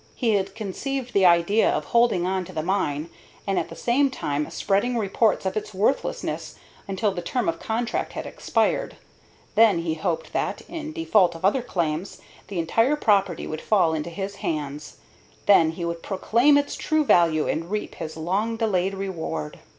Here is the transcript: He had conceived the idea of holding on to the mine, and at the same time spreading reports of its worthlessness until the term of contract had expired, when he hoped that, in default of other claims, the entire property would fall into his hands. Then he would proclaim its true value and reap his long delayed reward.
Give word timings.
He 0.15 0.33
had 0.33 0.55
conceived 0.55 1.13
the 1.13 1.27
idea 1.27 1.69
of 1.69 1.85
holding 1.85 2.25
on 2.25 2.43
to 2.45 2.51
the 2.51 2.63
mine, 2.63 3.11
and 3.45 3.59
at 3.59 3.69
the 3.69 3.75
same 3.75 4.09
time 4.09 4.49
spreading 4.49 4.97
reports 4.97 5.45
of 5.45 5.55
its 5.55 5.75
worthlessness 5.75 6.55
until 6.87 7.11
the 7.11 7.21
term 7.21 7.47
of 7.47 7.59
contract 7.59 8.13
had 8.13 8.25
expired, 8.25 8.95
when 9.53 9.83
he 9.83 9.93
hoped 9.93 10.33
that, 10.33 10.61
in 10.67 10.91
default 10.91 11.35
of 11.35 11.45
other 11.45 11.61
claims, 11.61 12.19
the 12.47 12.57
entire 12.57 12.95
property 12.95 13.45
would 13.45 13.61
fall 13.61 13.93
into 13.93 14.09
his 14.09 14.37
hands. 14.37 14.97
Then 15.45 15.73
he 15.73 15.85
would 15.85 16.01
proclaim 16.01 16.57
its 16.57 16.75
true 16.75 17.05
value 17.05 17.47
and 17.47 17.69
reap 17.69 17.93
his 17.93 18.17
long 18.17 18.57
delayed 18.57 18.95
reward. 18.95 19.59